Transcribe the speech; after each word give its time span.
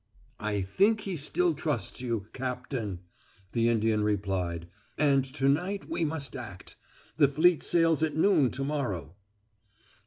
"I 0.39 0.63
think 0.63 1.01
he 1.01 1.15
still 1.15 1.53
trusts 1.53 2.01
you, 2.01 2.25
Cap 2.33 2.71
tain," 2.71 3.01
the 3.51 3.69
Indian 3.69 4.03
replied. 4.03 4.67
"And 4.97 5.23
to 5.35 5.47
night 5.47 5.87
we 5.87 6.05
must 6.05 6.35
act. 6.35 6.75
The 7.17 7.27
fleet 7.27 7.61
sails 7.61 8.01
at 8.01 8.15
noon 8.17 8.49
to 8.49 8.63
morrow." 8.63 9.13